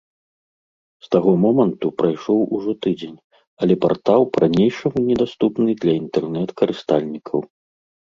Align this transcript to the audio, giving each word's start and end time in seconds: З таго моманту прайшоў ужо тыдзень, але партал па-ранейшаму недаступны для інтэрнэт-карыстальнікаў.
З 1.07 1.11
таго 1.15 1.31
моманту 1.43 1.91
прайшоў 1.99 2.39
ужо 2.57 2.71
тыдзень, 2.87 3.13
але 3.61 3.73
партал 3.85 4.21
па-ранейшаму 4.33 4.99
недаступны 5.09 5.69
для 5.87 5.91
інтэрнэт-карыстальнікаў. 6.03 7.51